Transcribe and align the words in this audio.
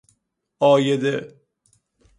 عایده 0.59 1.13